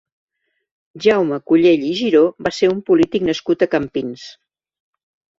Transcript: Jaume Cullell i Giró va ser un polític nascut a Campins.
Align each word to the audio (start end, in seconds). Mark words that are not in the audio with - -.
Jaume 1.05 1.37
Cullell 1.49 1.83
i 1.89 1.91
Giró 1.99 2.21
va 2.47 2.51
ser 2.59 2.69
un 2.75 2.79
polític 2.87 3.25
nascut 3.27 3.65
a 3.65 3.69
Campins. 3.75 4.25